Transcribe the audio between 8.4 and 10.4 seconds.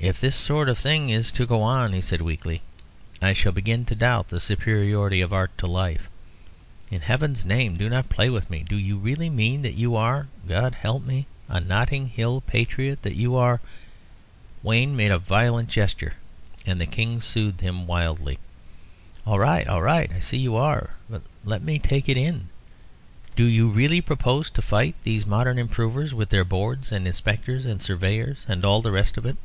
me. Do you really mean that you are